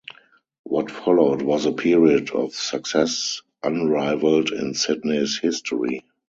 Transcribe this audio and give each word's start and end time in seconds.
What 0.63 0.89
followed 0.89 1.43
was 1.43 1.67
a 1.67 1.73
period 1.73 2.31
of 2.31 2.55
success 2.55 3.43
unrivalled 3.61 4.49
in 4.51 4.73
Sydney's 4.73 5.37
history. 5.37 6.03